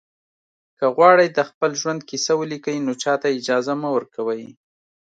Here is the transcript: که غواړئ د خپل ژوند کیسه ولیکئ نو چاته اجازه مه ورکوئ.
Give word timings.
که 0.77 0.85
غواړئ 0.95 1.27
د 1.33 1.39
خپل 1.49 1.71
ژوند 1.81 2.01
کیسه 2.09 2.33
ولیکئ 2.39 2.77
نو 2.85 2.93
چاته 3.03 3.27
اجازه 3.37 3.73
مه 3.81 3.89
ورکوئ. 3.95 4.43